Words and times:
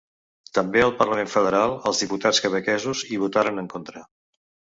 També 0.57 0.79
al 0.85 0.93
parlament 1.01 1.29
federal 1.33 1.73
els 1.89 1.99
diputats 2.05 2.41
quebequesos 2.47 3.05
hi 3.11 3.21
votaren 3.27 3.65
en 3.65 3.71
contra. 3.77 4.05